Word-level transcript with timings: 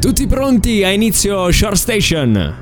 Tutti 0.00 0.26
pronti 0.26 0.82
a 0.82 0.90
inizio 0.90 1.52
Short 1.52 1.76
Station? 1.76 2.56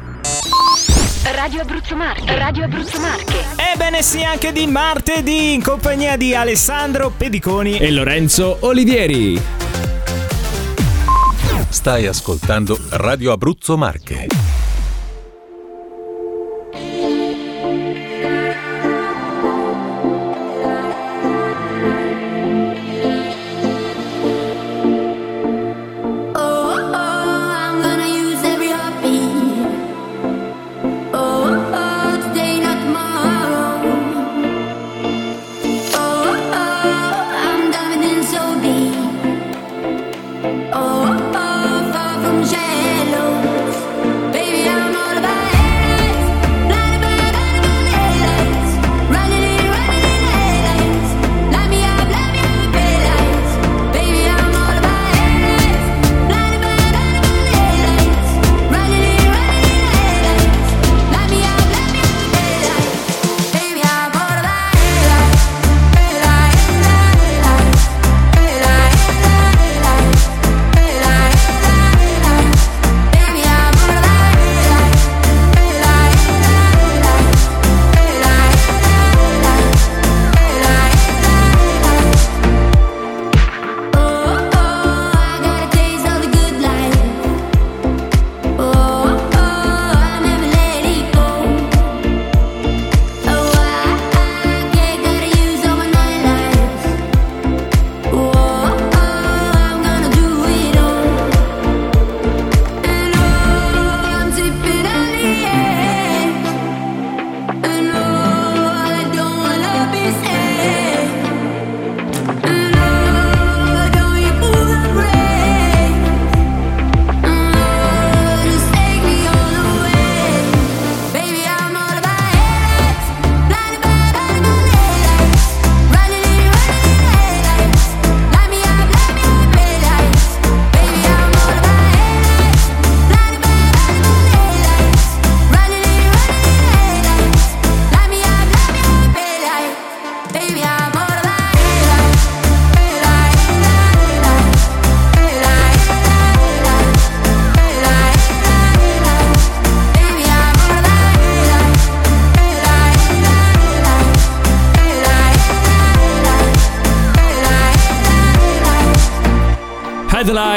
Radio 1.22 1.60
Abruzzo 1.60 1.94
Marche, 1.94 2.36
Radio 2.36 2.64
Abruzzo 2.64 2.98
Marche. 2.98 3.44
Ebbene 3.72 4.02
sì, 4.02 4.24
anche 4.24 4.50
di 4.50 4.66
martedì 4.66 5.52
in 5.52 5.62
compagnia 5.62 6.16
di 6.16 6.34
Alessandro 6.34 7.12
Pediconi 7.16 7.78
e 7.78 7.92
Lorenzo 7.92 8.56
Olivieri. 8.62 9.40
Stai 11.68 12.06
ascoltando 12.08 12.76
Radio 12.90 13.30
Abruzzo 13.30 13.76
Marche. 13.76 14.37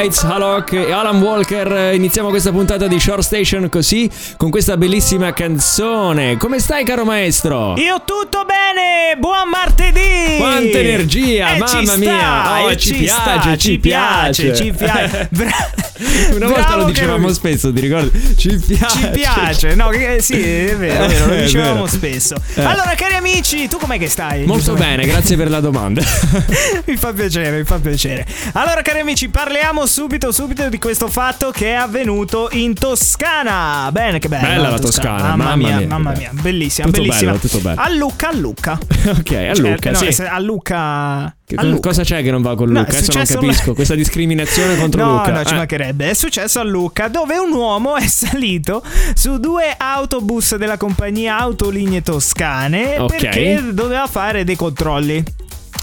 Nights. 0.01 0.23
Hallo. 0.23 0.40
Halok 0.61 0.73
e 0.73 0.91
Alan 0.91 1.19
Walker. 1.21 1.93
Iniziamo 1.95 2.29
questa 2.29 2.51
puntata 2.51 2.85
di 2.87 2.99
Short 2.99 3.21
Station 3.23 3.67
così, 3.69 4.09
con 4.37 4.49
questa 4.51 4.77
bellissima 4.77 5.33
canzone. 5.33 6.37
Come 6.37 6.59
stai, 6.59 6.85
caro 6.85 7.03
maestro? 7.03 7.73
Io 7.77 8.03
tutto 8.05 8.45
bene! 8.45 9.17
Buon 9.17 9.49
martedì! 9.49 10.37
Quanta 10.37 10.77
energia, 10.77 11.55
Eh, 11.55 11.57
mamma 11.57 11.93
ci 11.93 11.97
mia! 11.99 12.11
sta, 12.11 12.61
Oh, 12.63 12.69
eh, 12.71 12.77
ci, 12.77 12.87
ci 12.89 12.95
piace, 12.99 13.21
sta, 13.21 13.57
ci 13.57 13.79
piace, 13.79 14.43
piace, 14.43 14.55
ci 14.63 14.71
piace. 14.71 15.29
Una 16.33 16.47
volta 16.47 16.61
Bravo 16.63 16.77
lo 16.79 16.85
che 16.85 16.91
dicevamo 16.93 17.27
lo- 17.27 17.33
spesso, 17.33 17.71
ti 17.71 17.79
ricordi? 17.79 18.35
Ci 18.35 18.59
piace. 18.65 18.97
Ci 18.99 19.09
piace, 19.11 19.75
no? 19.75 19.89
che- 19.89 20.17
sì, 20.21 20.33
è 20.41 20.75
vero, 20.75 21.03
è 21.05 21.07
vero, 21.07 21.25
lo 21.27 21.33
È 21.35 21.41
dicevamo 21.43 21.73
vero. 21.83 21.87
spesso. 21.87 22.35
Eh. 22.55 22.63
Allora, 22.63 22.93
cari 22.95 23.13
amici, 23.15 23.67
tu 23.67 23.77
com'è 23.77 23.99
che 23.99 24.09
stai? 24.09 24.45
Molto 24.45 24.73
bene, 24.73 25.05
grazie 25.05 25.35
per 25.37 25.49
la 25.49 25.59
domanda. 25.59 26.01
mi 26.85 26.95
fa 26.97 27.13
piacere, 27.13 27.57
mi 27.57 27.63
fa 27.65 27.77
piacere. 27.79 28.25
Allora, 28.53 28.81
cari 28.81 28.99
amici, 28.99 29.29
parliamo 29.29 29.85
subito, 29.85 30.31
subito 30.31 30.49
di 30.53 30.79
questo 30.79 31.07
fatto 31.07 31.49
che 31.51 31.67
è 31.69 31.73
avvenuto 31.75 32.49
in 32.51 32.73
Toscana. 32.73 33.89
Bene, 33.91 34.19
che 34.19 34.27
bella. 34.27 34.47
Bella 34.47 34.69
la 34.71 34.79
Toscana, 34.79 35.35
mamma 35.37 35.55
mia, 35.55 35.77
mia, 35.77 35.87
mamma 35.87 36.11
mia, 36.11 36.29
bello. 36.29 36.41
bellissima, 36.41 36.87
Tutto 36.87 37.01
bellissima. 37.01 37.31
bello, 37.31 37.41
tutto 37.41 37.59
bello. 37.59 37.81
A 37.81 37.89
Lucca, 37.89 38.27
a 38.29 38.33
Lucca. 38.35 38.71
ok, 39.07 39.31
a 39.31 39.53
Cioè, 39.53 39.91
no, 39.91 39.97
sì. 39.97 40.11
se- 40.11 40.27
a 40.27 40.39
Lucca. 40.39 41.33
Che 41.45 41.55
Lucca. 41.55 41.79
Cosa 41.89 42.03
c'è 42.03 42.21
che 42.21 42.31
non 42.31 42.41
va 42.41 42.55
con 42.55 42.69
No, 42.69 42.79
Luca? 42.81 42.91
è 42.91 42.97
Adesso 42.97 43.13
non 43.13 43.25
capisco. 43.25 43.73
Questa 43.75 43.95
discriminazione 43.95 44.75
contro 44.77 45.03
no, 45.05 45.11
Luca. 45.17 45.31
No, 45.31 45.43
ci 45.45 45.53
Eh. 45.53 45.57
mancherebbe. 45.57 46.09
È 46.09 46.13
successo 46.13 46.59
a 46.59 46.63
Lucca 46.63 47.07
dove 47.07 47.37
un 47.37 47.51
uomo 47.53 47.95
è 47.95 48.05
salito 48.07 48.83
su 49.15 49.39
due 49.39 49.73
autobus 49.77 50.55
della 50.57 50.77
compagnia 50.77 51.37
Autolinee 51.37 52.01
Toscane 52.01 52.97
Ok. 52.99 53.15
perché 53.17 53.63
doveva 53.71 54.05
fare 54.07 54.43
dei 54.43 54.55
controlli. 54.57 55.23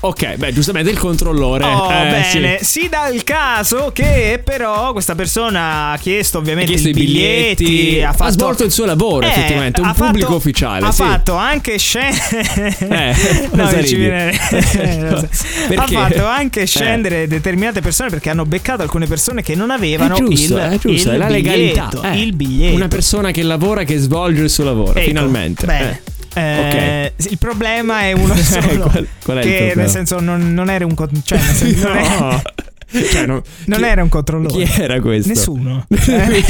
Ok, 0.01 0.37
beh, 0.37 0.53
giustamente 0.53 0.91
il 0.91 0.99
controllore. 0.99 1.65
Oh, 1.65 1.91
eh, 1.91 2.09
bene. 2.31 2.59
sì. 2.61 2.81
Si 2.81 2.89
dà 2.89 3.09
il 3.09 3.25
caso 3.25 3.91
che 3.93 4.41
però 4.45 4.93
questa 4.93 5.17
persona 5.17 5.91
ha 5.91 5.99
chiesto 5.99 6.39
ovviamente 6.39 6.71
Ha 6.71 6.75
chiesto 6.75 6.89
i 6.91 6.93
biglietti, 6.93 7.65
biglietti, 7.65 8.03
ha, 8.03 8.11
ha 8.11 8.13
fatto... 8.13 8.31
svolto 8.33 8.63
il 8.65 8.71
suo 8.71 8.85
lavoro, 8.85 9.27
Eh, 9.27 9.31
effettivamente, 9.31 9.81
un 9.81 9.89
ha 9.89 9.95
pubblico 9.95 10.27
fatto- 10.27 10.37
ufficiale, 10.39 10.87
Ha 10.87 10.93
sì. 10.93 11.03
fatto 11.03 11.35
anche 11.35 11.79
scendere... 11.79 12.77
Eh, 12.79 13.49
no, 13.53 13.83
ci 13.85 13.97
viene... 13.97 14.31
ha 14.39 15.29
Perché? 15.67 15.95
fatto 15.95 16.27
anche 16.27 16.61
Eh. 16.61 16.67
scendere 16.67 17.27
determinate 17.27 17.81
persone 17.81 18.09
perché 18.09 18.31
hanno 18.31 18.45
beccato 18.47 18.83
alcune 18.83 19.07
persone 19.07 19.43
che 19.43 19.57
non 19.57 19.71
avevano 19.71 20.15
È 20.15 20.19
giusto, 20.19 20.57
il, 20.59 20.61
è 20.63 20.79
giusto, 20.79 21.09
il 21.09 21.15
è 21.15 21.19
la 21.19 21.29
legalità. 21.29 21.89
biglietto, 21.91 22.03
eh. 22.07 22.21
il 22.23 22.33
biglietto. 22.35 22.75
Una 22.77 22.89
persona 22.89 23.31
che 23.33 23.43
lavora, 23.43 23.83
che 23.83 23.99
svolge 23.99 24.43
il 24.43 24.51
suo 24.51 24.63
lavoro, 24.63 24.95
Ecco, 24.95 25.09
finalmente. 25.09 25.67
Bene. 25.67 26.03
Eh. 26.39 27.13
Eh, 27.17 27.29
Il 27.31 27.39
problema 27.39 28.01
è 28.03 28.13
uno 28.13 28.35
solo. 28.43 28.89
Qual- 28.91 29.07
qual 29.25 29.39
il 29.39 29.43
che 29.45 29.73
nel 29.75 29.89
senso 29.89 30.21
non, 30.21 30.53
non 30.55 30.71
era 30.71 30.85
un 30.85 30.95
con- 30.95 31.11
cioè, 31.25 31.39
nel 31.39 31.55
senso, 31.55 31.89
No. 31.93 32.43
Cioè, 32.91 33.27
no, 33.27 33.43
non 33.67 33.79
chi- 33.81 33.85
era 33.85 34.03
un 34.03 34.09
controllore. 34.09 34.65
Chi 34.65 34.81
era 34.81 34.99
questo? 35.01 35.29
Nessuno. 35.29 35.85
si, 36.01 36.11
Eh, 36.11 36.43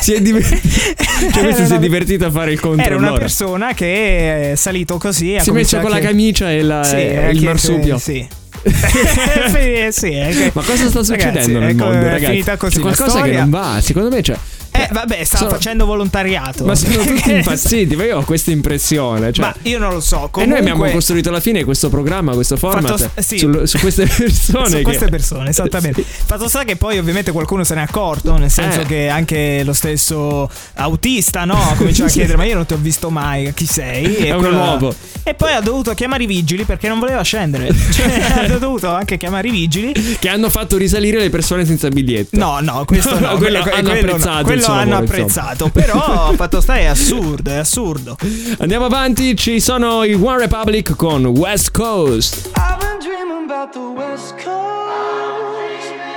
si 0.00 0.14
è 0.14 0.20
divertito. 0.22 0.66
Cioè, 0.66 1.28
Era 1.30 1.40
questo 1.42 1.56
si 1.56 1.62
è 1.62 1.66
una- 1.66 1.76
divertito 1.78 2.24
a 2.24 2.30
fare 2.30 2.52
il 2.52 2.58
Era 2.58 2.68
controllore. 2.68 3.08
una 3.10 3.18
persona 3.18 3.74
che 3.74 4.52
è 4.52 4.56
salito 4.56 4.96
così. 4.96 5.36
si 5.40 5.50
è 5.50 5.52
messo 5.52 5.78
con 5.80 5.90
la 5.90 5.96
a 5.96 5.98
chied- 5.98 6.10
camicia 6.10 6.50
e 6.50 6.62
la- 6.62 6.82
Sì, 6.84 6.96
e 6.96 7.30
il 7.34 7.42
marsupio. 7.44 7.98
Sì. 7.98 8.26
sì, 8.64 9.88
sì, 9.90 10.08
che- 10.10 10.50
Ma 10.54 10.62
cosa 10.62 10.88
sta 10.88 11.02
succedendo 11.02 11.38
Ragazzi, 11.38 11.52
nel 11.52 11.62
ecco, 11.68 11.84
mondo, 11.84 11.98
è 11.98 12.10
ragazzi? 12.10 12.24
finita 12.26 12.56
così 12.56 12.78
C'è 12.78 12.84
la 12.84 12.94
qualcosa 12.94 13.22
che 13.22 13.32
non 13.32 13.50
va. 13.50 13.78
Secondo 13.82 14.08
me, 14.08 14.22
cioè, 14.22 14.36
Eh, 14.74 14.88
vabbè, 14.90 15.22
sta 15.22 15.36
Sono- 15.36 15.50
facendo 15.50 15.84
volontariato. 15.84 16.64
Ma 16.64 16.74
sono 16.74 16.94
tutti 17.04 17.30
impazziti, 17.32 17.94
ma 17.94 18.04
io 18.04 18.18
ho 18.18 18.24
questa 18.24 18.50
impressione. 18.50 19.32
Cioè, 19.32 19.44
Ma 19.44 19.54
io 19.62 19.78
non 19.78 19.92
lo 19.92 20.00
so. 20.00 20.26
e 20.26 20.28
Comunque, 20.30 20.46
noi 20.46 20.58
abbiamo 20.70 20.90
costruito 20.90 21.28
alla 21.28 21.40
fine 21.40 21.62
questo 21.64 21.88
programma, 21.90 22.32
questo 22.32 22.56
format 22.56 22.98
Fatto- 22.98 23.22
sì. 23.22 23.38
sul- 23.38 23.68
su 23.68 23.78
queste 23.78 24.06
persone. 24.16 24.68
su 24.68 24.76
che- 24.76 24.82
queste 24.82 25.08
persone, 25.08 25.50
esattamente. 25.50 26.02
Fatto 26.24 26.48
sta 26.48 26.64
che 26.64 26.76
poi 26.76 26.98
ovviamente 26.98 27.32
qualcuno 27.32 27.64
se 27.64 27.74
n'è 27.74 27.82
accorto, 27.82 28.36
nel 28.38 28.50
senso 28.50 28.80
Eh. 28.80 28.84
che 28.86 29.08
anche 29.08 29.62
lo 29.64 29.72
stesso 29.74 30.48
autista, 30.74 31.44
no? 31.44 31.74
Cominciava 31.76 32.08
a 32.08 32.12
chiedere, 32.12 32.36
ma 32.38 32.44
io 32.44 32.54
non 32.54 32.66
ti 32.66 32.72
ho 32.74 32.78
visto 32.80 33.10
mai, 33.10 33.52
chi 33.54 33.66
sei? 33.66 34.16
E 34.16 34.28
È 34.30 34.34
quello- 34.34 34.56
nuovo. 34.56 34.94
E 35.22 35.34
poi 35.34 35.52
ha 35.52 35.60
dovuto 35.60 35.92
chiamare 35.94 36.24
i 36.24 36.26
vigili 36.26 36.64
perché 36.64 36.88
non 36.88 36.98
voleva 36.98 37.22
scendere. 37.22 37.68
Cioè, 37.92 38.46
ha 38.52 38.58
dovuto 38.58 38.88
anche 38.88 39.16
chiamare 39.18 39.48
i 39.48 39.50
vigili. 39.50 39.92
che 40.18 40.28
hanno 40.28 40.48
fatto 40.50 40.76
risalire 40.76 41.18
le 41.18 41.30
persone 41.30 41.64
senza 41.66 41.88
biglietto. 41.88 42.36
No, 42.38 42.58
no, 42.60 42.84
questo 42.86 43.18
no. 43.18 43.30
No, 43.32 43.36
quello 43.36 43.60
que- 43.62 43.70
hanno 43.70 43.90
quello 43.90 44.06
no. 44.06 44.12
apprezzato 44.14 44.38
il 44.40 44.44
Quello 44.44 44.61
suo 44.62 44.72
hanno 44.72 44.90
lavoro, 44.90 45.12
apprezzato. 45.12 45.68
Però 45.70 46.32
fatto 46.36 46.60
sta 46.60 46.76
è 46.76 46.84
assurdo, 46.84 47.50
è 47.50 47.56
assurdo. 47.56 48.16
Andiamo 48.58 48.86
avanti, 48.86 49.36
ci 49.36 49.60
sono 49.60 50.04
i 50.04 50.14
One 50.14 50.38
Republic 50.38 50.94
con 50.96 51.26
West 51.26 51.70
Coast. 51.72 52.50
I've 52.56 52.78
been 52.78 52.98
dreaming 53.00 53.50
about 53.50 53.72
the 53.72 53.78
West 53.78 54.34
Coast. 54.42 54.50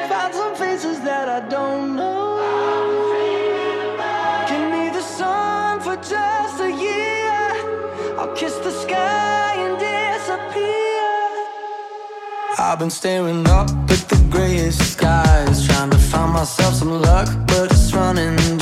Found 0.09 0.33
some 0.33 0.55
faces 0.55 0.99
that 1.03 1.27
I 1.27 1.47
don't 1.49 1.95
know. 1.95 2.39
Give 4.47 4.69
me 4.69 4.89
the 4.91 5.01
sun 5.01 5.79
for 5.81 5.95
just 5.97 6.59
a 6.61 6.69
year. 6.69 7.31
I'll 8.17 8.33
kiss 8.35 8.53
the 8.63 8.71
sky 8.71 9.55
and 9.57 9.77
disappear. 9.79 10.73
I've 12.57 12.79
been 12.79 12.89
staring 12.89 13.45
up 13.47 13.69
at 13.89 14.07
the 14.07 14.27
grayest 14.29 14.93
skies, 14.93 15.67
trying 15.67 15.89
to 15.89 15.97
find 16.15 16.31
myself 16.31 16.73
some 16.75 17.01
luck, 17.01 17.27
but 17.47 17.71
it's 17.71 17.93
running 17.93 18.54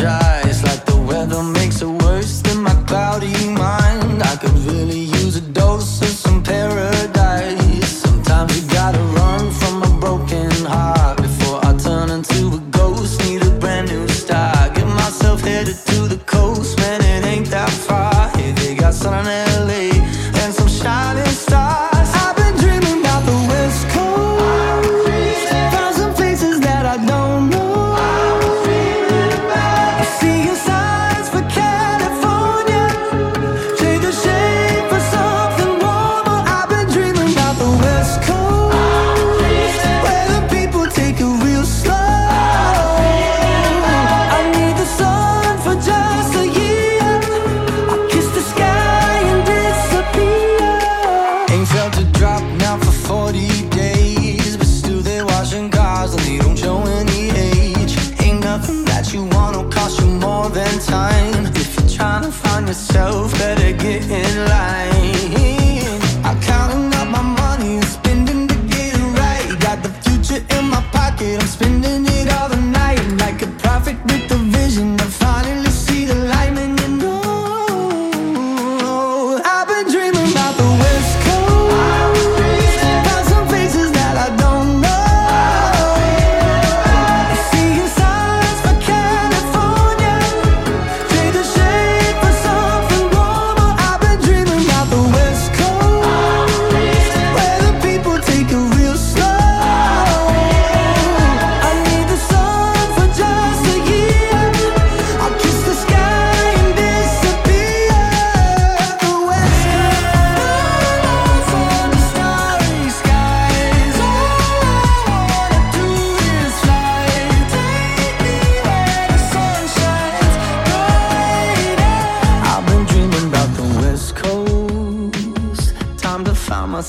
time. 60.88 61.46
If 61.56 61.80
you're 61.80 61.90
trying 61.90 62.24
to 62.24 62.32
find 62.32 62.68
yourself, 62.68 63.32
better 63.34 63.72
get 63.74 64.04
in 64.10 64.23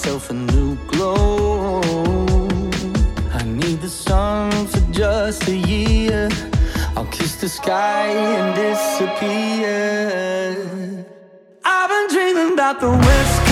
myself 0.05 0.29
a 0.29 0.35
new 0.35 0.77
glow. 0.89 1.81
I 3.33 3.43
need 3.43 3.81
the 3.81 3.89
sun 3.89 4.51
for 4.67 4.81
just 4.93 5.49
a 5.49 5.57
year. 5.57 6.29
I'll 6.95 7.07
kiss 7.07 7.37
the 7.37 7.49
sky 7.49 8.09
and 8.09 8.55
disappear. 8.55 9.73
I've 11.65 11.89
been 11.89 12.09
dreaming 12.15 12.53
about 12.53 12.81
the 12.81 12.91
West 12.91 13.44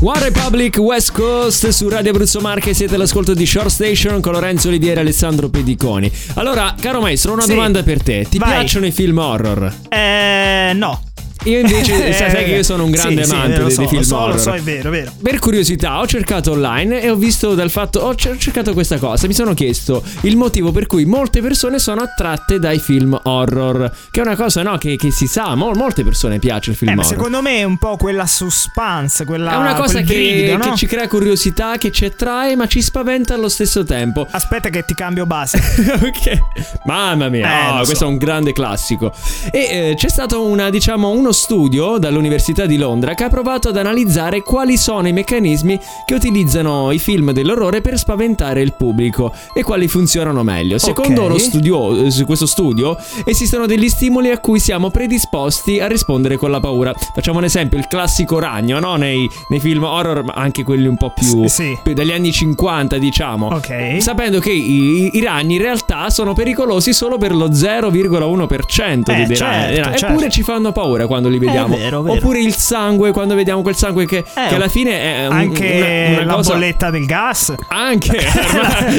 One 0.00 0.20
Republic 0.20 0.76
West 0.78 1.12
Coast 1.12 1.68
su 1.70 1.88
Radio 1.88 2.10
Abruzzo 2.10 2.38
Marche 2.40 2.72
siete 2.72 2.94
all'ascolto 2.94 3.34
di 3.34 3.44
Short 3.44 3.68
Station 3.68 4.20
con 4.20 4.32
Lorenzo 4.32 4.68
Olivieri 4.68 4.98
e 4.98 5.00
Alessandro 5.00 5.48
Pediconi. 5.48 6.10
Allora, 6.34 6.72
caro 6.80 7.00
maestro, 7.00 7.32
una 7.32 7.42
Sì. 7.42 7.48
domanda 7.54 7.82
per 7.82 8.00
te. 8.02 8.24
Ti 8.30 8.38
Vai. 8.38 8.48
piacciono 8.50 8.86
i 8.86 8.92
film 8.92 9.18
horror? 9.18 9.72
Eh, 9.88 10.72
no. 10.74 11.02
Io 11.44 11.58
invece, 11.60 12.12
sai 12.12 12.30
sai 12.30 12.44
che 12.44 12.50
io 12.52 12.62
sono 12.62 12.84
un 12.84 12.90
grande 12.90 13.22
Sì, 13.22 13.28
sì, 13.30 13.34
amante 13.34 13.56
lo 13.58 13.64
dei, 13.66 13.72
so, 13.72 13.78
dei 13.80 13.88
film 13.88 14.00
lo 14.00 14.06
so, 14.06 14.18
horror. 14.18 14.34
Lo 14.34 14.40
so, 14.40 14.52
è 14.52 14.60
vero, 14.60 14.88
è 14.88 14.92
vero. 14.92 15.12
Per 15.22 15.38
curiosità 15.38 15.98
ho 16.00 16.06
cercato 16.06 16.52
online 16.52 17.00
e 17.02 17.10
ho 17.10 17.16
visto 17.16 17.54
dal 17.54 17.70
fatto, 17.70 18.00
ho 18.00 18.14
cer- 18.14 18.36
cercato 18.38 18.72
questa 18.72 18.98
cosa, 18.98 19.26
mi 19.26 19.34
sono 19.34 19.54
chiesto 19.54 20.02
il 20.22 20.36
motivo 20.36 20.72
per 20.72 20.86
cui 20.86 21.04
molte 21.04 21.40
persone 21.40 21.78
sono 21.78 22.02
attratte 22.02 22.58
dai 22.58 22.78
film 22.78 23.18
horror, 23.22 23.90
che 24.10 24.20
è 24.20 24.22
una 24.24 24.36
cosa 24.36 24.62
no, 24.62 24.76
che, 24.78 24.96
che 24.96 25.10
si 25.10 25.26
sa, 25.26 25.54
mo- 25.54 25.72
molte 25.74 26.02
persone 26.04 26.38
piace 26.38 26.70
il 26.70 26.76
film 26.76 26.90
Eh, 26.90 26.94
horror. 26.94 27.06
secondo 27.06 27.42
me 27.42 27.56
è 27.58 27.62
un 27.64 27.78
po' 27.78 27.96
quella 27.96 28.26
suspense, 28.26 29.24
quella 29.24 29.52
è 29.52 29.56
una 29.56 29.74
cosa 29.74 29.98
che, 30.00 30.04
brivido, 30.04 30.56
no? 30.56 30.70
che 30.70 30.76
ci 30.76 30.86
crea 30.86 31.06
curiosità, 31.08 31.76
che 31.78 31.90
ci 31.92 32.04
attrae, 32.04 32.56
ma 32.56 32.66
ci 32.66 32.82
spaventa 32.82 33.34
allo 33.34 33.48
stesso 33.48 33.84
tempo. 33.84 34.26
Aspetta 34.30 34.68
che 34.68 34.84
ti 34.84 34.94
cambio 34.94 35.26
base. 35.26 35.58
ok, 36.02 36.38
mamma 36.84 37.28
mia, 37.28 37.48
Eh, 37.48 37.70
oh, 37.70 37.76
questo 37.84 37.94
so. 37.96 38.04
è 38.04 38.08
un 38.08 38.16
grande 38.16 38.52
classico. 38.52 39.12
E 39.50 39.58
eh, 39.90 39.94
c'è 39.96 40.08
stato 40.08 40.44
una, 40.44 40.70
diciamo, 40.70 41.10
uno 41.28 41.36
studio 41.36 41.98
dall'Università 41.98 42.64
di 42.64 42.78
Londra 42.78 43.12
che 43.12 43.24
ha 43.24 43.28
provato 43.28 43.68
ad 43.68 43.76
analizzare 43.76 44.42
quali 44.42 44.78
sono 44.78 45.08
i 45.08 45.12
meccanismi 45.12 45.78
che 46.06 46.14
utilizzano 46.14 46.90
i 46.90 46.98
film 46.98 47.32
dell'orrore 47.32 47.82
per 47.82 47.98
spaventare 47.98 48.62
il 48.62 48.72
pubblico 48.72 49.30
e 49.52 49.62
quali 49.62 49.88
funzionano 49.88 50.42
meglio. 50.42 50.78
Secondo 50.78 51.28
lo 51.28 51.36
studio, 51.36 52.04
eh, 52.06 52.10
su 52.10 52.24
questo 52.24 52.46
studio 52.46 52.96
esistono 53.26 53.66
degli 53.66 53.90
stimoli 53.90 54.30
a 54.30 54.38
cui 54.38 54.58
siamo 54.58 54.90
predisposti 54.90 55.80
a 55.80 55.86
rispondere 55.86 56.38
con 56.38 56.50
la 56.50 56.60
paura. 56.60 56.94
Facciamo 56.94 57.38
un 57.38 57.44
esempio, 57.44 57.76
il 57.76 57.88
classico 57.88 58.38
ragno, 58.38 58.78
no? 58.78 58.96
Nei, 58.96 59.28
nei 59.48 59.60
film 59.60 59.82
horror, 59.84 60.24
ma 60.24 60.32
anche 60.32 60.62
quelli 60.62 60.86
un 60.86 60.96
po' 60.96 61.12
più 61.12 61.46
sì. 61.46 61.76
dagli 61.92 62.12
anni 62.12 62.32
50, 62.32 62.96
diciamo. 62.96 63.48
Ok. 63.48 63.96
Sapendo 63.98 64.38
che 64.40 64.52
i, 64.52 65.10
i 65.12 65.20
ragni 65.22 65.56
in 65.56 65.60
realtà 65.62 66.08
sono 66.08 66.32
pericolosi 66.32 66.94
solo 66.94 67.18
per 67.18 67.34
lo 67.34 67.50
0,1% 67.50 69.10
Eh, 69.10 69.24
dei 69.26 69.36
certo, 69.36 69.44
ragni. 69.44 69.74
certo. 69.74 70.06
Eppure 70.06 70.30
ci 70.30 70.42
fanno 70.42 70.72
paura 70.72 71.06
quando 71.06 71.16
quando 71.18 71.28
li 71.28 71.38
vediamo. 71.38 71.74
È 71.74 71.78
vero, 71.78 72.02
vero. 72.02 72.16
Oppure 72.16 72.40
il 72.40 72.54
sangue, 72.54 73.10
quando 73.10 73.34
vediamo 73.34 73.62
quel 73.62 73.76
sangue 73.76 74.06
che, 74.06 74.22
che 74.22 74.54
alla 74.54 74.68
fine 74.68 75.00
è 75.22 75.26
un- 75.26 75.32
Anche 75.36 76.08
una, 76.10 76.16
una 76.20 76.24
la 76.24 76.34
cosa... 76.34 76.52
bolletta 76.52 76.90
del 76.90 77.06
gas. 77.06 77.54
Anche, 77.68 78.16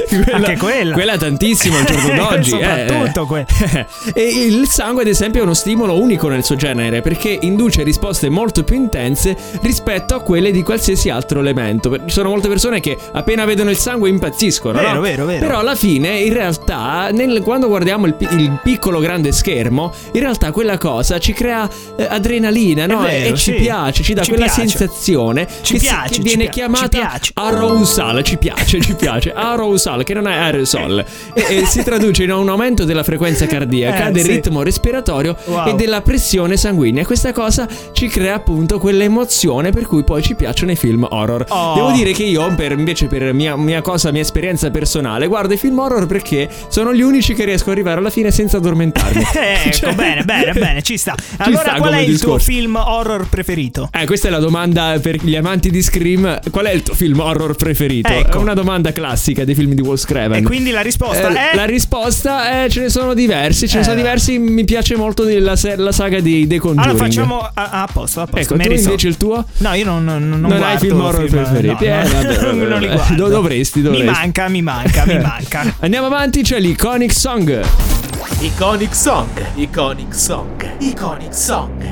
quella, 0.10 0.36
Anche 0.36 0.58
quella. 0.58 0.94
Quella 0.94 1.18
tantissimo 1.18 1.78
al 1.78 1.86
giorno 1.86 2.14
d'oggi. 2.30 2.58
eh. 2.60 2.86
Soprattutto 2.88 3.26
que- 3.26 3.46
e 4.14 4.24
il 4.46 4.68
sangue, 4.68 5.04
ad 5.04 5.08
esempio, 5.08 5.40
è 5.42 5.44
uno 5.44 5.54
stimolo 5.54 6.00
unico 6.00 6.28
nel 6.28 6.44
suo 6.44 6.56
genere 6.56 7.02
perché 7.02 7.38
induce 7.42 7.84
risposte 7.84 8.30
molto 8.30 8.64
più 8.64 8.76
intense 8.76 9.36
rispetto 9.62 10.16
a 10.16 10.20
quelle 10.22 10.52
di 10.52 10.62
qualsiasi 10.64 11.10
altro 11.10 11.40
elemento. 11.40 11.96
Ci 12.06 12.10
sono 12.12 12.30
molte 12.30 12.48
persone 12.50 12.80
che 12.80 12.98
appena 13.14 13.46
vedono 13.46 13.70
il 13.70 13.78
sangue 13.78 14.10
impazziscono. 14.10 14.80
Vero, 14.80 14.94
no? 14.96 15.02
vero, 15.02 15.26
vero. 15.26 15.46
Però 15.46 15.60
alla 15.60 15.76
fine, 15.76 16.20
in 16.20 16.34
realtà, 16.34 17.10
nel- 17.12 17.42
quando 17.44 17.68
guardiamo 17.68 18.06
il, 18.06 18.16
il 18.32 18.60
piccolo 18.62 19.00
grande 19.00 19.32
schermo, 19.32 19.94
in 20.12 20.20
realtà 20.20 20.52
quella 20.52 20.78
cosa 20.78 21.18
ci 21.20 21.34
crea 21.34 21.68
eh, 21.96 22.08
adrenalina, 22.10 22.86
no? 22.86 23.00
vero, 23.02 23.34
e 23.34 23.38
ci 23.38 23.52
sì. 23.52 23.54
piace, 23.54 24.04
ci 24.04 24.14
dà 24.14 24.22
Ci 24.24 24.30
quella 24.30 24.46
piace. 24.46 24.68
sensazione 24.68 25.48
Ci 25.62 25.74
che, 25.74 25.80
si- 25.80 25.86
piace, 25.86 26.08
che 26.10 26.14
ci 26.16 26.22
viene 26.22 26.44
ci 26.46 26.50
chiamata 26.50 27.20
arousal. 27.34 28.24
Ci 28.24 28.38
piace, 28.38 28.80
ci 28.82 28.96
piace. 28.96 29.32
Arousal, 29.34 30.04
che 30.04 30.14
non 30.14 30.28
è 30.28 30.34
aerosol. 30.34 31.04
E, 31.34 31.46
e 31.60 31.66
si 31.66 31.84
traduce 31.84 32.24
in 32.24 32.32
un 32.32 32.50
aumento 32.50 32.84
della 32.86 33.04
frequenza 33.04 33.46
cardiaca, 33.46 34.08
Eh, 34.08 34.12
del 34.12 34.24
sì. 34.24 34.32
ritmo 34.32 34.62
respiratorio 34.64 35.36
Wow. 35.46 35.68
e 35.70 35.74
della 35.76 36.02
pressione 36.02 36.58
sanguigna. 36.58 37.04
Questa 37.06 37.32
cosa 37.32 37.68
ci 37.92 38.08
crea 38.08 38.36
appunto 38.36 38.80
quell'emozione 38.80 39.72
per 39.72 39.86
cui 39.88 40.04
poi 40.04 40.22
ci 40.22 40.36
piacciono 40.36 40.72
i 40.72 40.76
film 40.76 41.06
horror. 41.10 41.46
Oh. 41.50 41.74
Devo 41.76 41.92
dire 41.92 42.12
che 42.12 42.24
io, 42.24 42.54
per, 42.56 42.72
invece, 42.72 43.08
per 43.08 43.34
mia, 43.34 43.56
mia 43.56 43.82
cosa, 43.82 44.12
mia 44.12 44.22
esperienza 44.22 44.70
personale, 44.70 45.28
guardo 45.28 45.54
i 45.54 45.58
film 45.58 45.80
horror 45.80 46.06
perché 46.06 46.50
sono 46.70 46.94
gli 46.94 47.02
unici 47.02 47.34
che 47.34 47.46
riesco 47.46 47.66
ad 47.70 47.76
arrivare 47.76 48.00
alla 48.00 48.10
fine 48.10 48.32
senza 48.32 48.58
addormentarmi. 48.58 49.24
ecco, 49.34 49.72
Cioè- 49.80 49.94
bene, 49.96 50.24
bene, 50.24 50.52
bene, 50.54 50.82
ci 50.82 50.98
sta. 50.98 51.16
Allora, 51.38 51.62
sta 51.70 51.76
qual 51.78 51.94
è 52.00 52.10
il 52.10 52.20
tuo 52.20 52.36
discorso. 52.38 52.52
film 52.52 52.76
horror 52.76 53.28
preferito? 53.30 53.90
Eh, 53.92 54.06
questa 54.06 54.28
è 54.28 54.32
la 54.32 54.40
domanda 54.40 54.98
per 55.02 55.18
gli 55.24 55.36
amanti 55.36 55.70
di 55.70 55.82
Scream. 55.82 56.40
Qual 56.52 56.66
è 56.66 56.72
il 56.72 56.84
tuo 56.84 56.94
film 56.94 57.20
horror 57.20 57.56
preferito? 57.56 58.10
Ecco. 58.10 58.38
È 58.38 58.42
una 58.42 58.54
domanda 58.54 58.92
classica 58.92 59.44
dei 59.46 59.56
film 59.56 59.74
di 59.74 59.82
Wes 59.82 60.06
Craven. 60.06 60.40
E 60.40 60.44
quindi 60.44 60.72
la 60.72 60.82
risposta 60.82 61.30
Eh, 61.30 61.52
è 61.52 61.56
La 61.56 61.66
risposta 61.66 62.64
è 62.64 62.70
ce 62.70 62.82
ne 62.82 62.90
sono 62.90 63.14
diversi, 63.14 63.68
ce 63.68 63.76
ne 63.76 63.82
Eh. 63.82 63.84
sono 63.84 63.96
diversi, 63.96 64.38
mi 64.38 64.64
piace 64.66 64.96
molto 64.96 65.24
la, 65.28 65.58
la 65.76 65.92
saga 65.92 66.20
di 66.20 66.48
The 66.48 66.60
Conjuring. 66.60 66.90
Allora 66.90 67.06
facciamo 67.06 67.40
a, 67.40 67.52
a 67.54 67.88
posto, 67.92 68.22
a 68.22 68.26
posto. 68.26 68.40
Ecco, 68.40 68.56
mi 68.56 68.64
tu 68.64 68.72
invece 68.72 69.08
il 69.08 69.18
tuo? 69.18 69.46
No, 69.58 69.74
io 69.74 69.86
non, 69.86 70.04
non, 70.04 70.28
non 70.30 70.40
Non 70.42 70.52
hai 70.54 70.60
guardo 70.60 70.80
film 70.80 71.02
horror 71.02 71.26
preferiti? 71.30 71.86
no, 71.88 71.94
Eh, 71.94 72.04
no. 72.04 72.10
vabbè, 72.10 72.36
vabbè, 72.46 72.66
non 72.68 72.80
li 72.80 72.88
guardo. 72.88 73.16
Do- 73.16 73.28
dovresti, 73.30 73.82
dovresti. 73.82 74.06
Mi 74.08 74.12
manca, 74.12 74.48
mi 74.50 74.62
manca, 74.62 75.06
mi 75.06 75.20
manca. 75.20 75.76
Andiamo 75.80 76.08
avanti, 76.08 76.42
c'è 76.42 76.60
l'Iconic 76.60 77.12
Song. 77.14 77.99
Iconic 78.42 78.96
Song, 78.96 79.30
Iconic 79.56 80.16
Song, 80.16 80.78
Iconic 80.80 81.36
Song. 81.36 81.84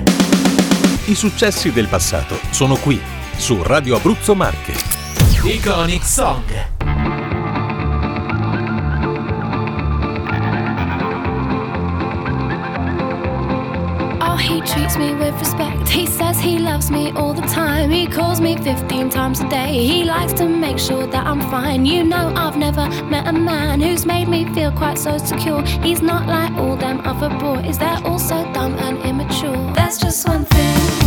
I 1.08 1.14
successi 1.14 1.74
del 1.74 1.88
passato 1.88 2.40
sono 2.52 2.78
qui, 2.78 3.02
su 3.36 3.62
Radio 3.64 3.98
Abruzzo 3.98 4.34
Marche. 4.34 4.74
Iconic 5.44 6.06
Song. 6.06 6.77
Treats 14.68 14.98
me 14.98 15.16
with 15.16 15.34
respect. 15.40 15.88
He 15.88 16.06
says 16.06 16.40
he 16.40 16.60
loves 16.60 16.92
me 16.92 17.12
all 17.12 17.34
the 17.34 17.48
time. 17.48 17.90
He 17.90 18.06
calls 18.06 18.42
me 18.42 18.58
15 18.58 19.10
times 19.10 19.40
a 19.40 19.50
day. 19.50 19.86
He 19.86 20.04
likes 20.04 20.34
to 20.34 20.48
make 20.48 20.78
sure 20.78 21.08
that 21.08 21.26
I'm 21.26 21.42
fine. 21.50 21.86
You 21.86 22.04
know, 22.04 22.34
I've 22.36 22.58
never 22.58 22.88
met 23.06 23.28
a 23.28 23.34
man 23.34 23.80
who's 23.82 24.06
made 24.06 24.28
me 24.28 24.46
feel 24.54 24.72
quite 24.72 24.98
so 24.98 25.18
secure. 25.18 25.62
He's 25.64 26.02
not 26.02 26.28
like 26.28 26.52
all 26.54 26.76
them 26.76 27.00
other 27.06 27.30
boys, 27.40 27.78
they're 27.78 28.02
all 28.04 28.20
so 28.20 28.44
dumb 28.54 28.76
and 28.76 28.98
immature. 29.00 29.74
There's 29.74 29.98
just 29.98 30.28
one 30.28 30.46
thing 30.46 31.07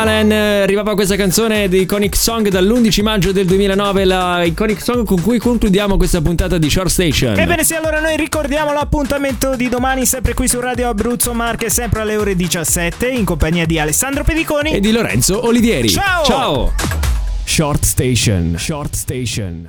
Allen. 0.00 0.30
eh, 0.30 0.60
Arrivava 0.62 0.94
questa 0.94 1.16
canzone 1.16 1.68
di 1.68 1.80
Iconic 1.80 2.16
Song 2.16 2.48
dall'11 2.48 3.02
maggio 3.02 3.32
del 3.32 3.46
2009, 3.46 4.04
la 4.04 4.42
Iconic 4.44 4.82
Song 4.82 5.04
con 5.04 5.20
cui 5.20 5.38
concludiamo 5.38 5.96
questa 5.96 6.20
puntata 6.20 6.58
di 6.58 6.70
Short 6.70 6.88
Station. 6.90 7.38
Ebbene 7.38 7.64
sì, 7.64 7.74
allora 7.74 8.00
noi 8.00 8.16
ricordiamo 8.16 8.72
l'appuntamento 8.72 9.56
di 9.56 9.68
domani 9.68 10.06
sempre 10.06 10.34
qui 10.34 10.46
su 10.48 10.60
Radio 10.60 10.88
Abruzzo 10.88 11.32
Marche, 11.32 11.70
sempre 11.70 12.00
alle 12.02 12.16
ore 12.16 12.36
17, 12.36 13.08
in 13.08 13.24
compagnia 13.24 13.66
di 13.66 13.78
Alessandro 13.78 14.24
Pediconi. 14.24 14.72
E 14.72 14.80
di 14.80 14.92
Lorenzo 14.92 15.44
Olivieri. 15.46 15.88
Ciao! 15.88 16.24
Ciao! 16.24 16.72
Short 17.44 17.84
Station. 17.84 18.54
Short 18.58 18.94
Station. 18.94 19.68